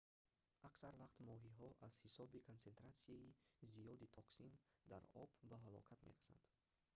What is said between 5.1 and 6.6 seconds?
об ба ҳалокат мерасанд